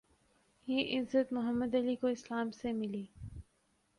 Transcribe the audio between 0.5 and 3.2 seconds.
یہ عزت Muhammad Ali کو اسلام سے ملی